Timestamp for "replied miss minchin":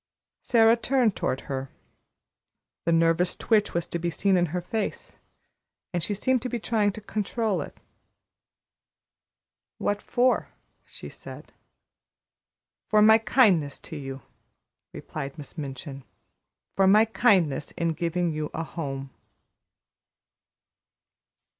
14.91-16.03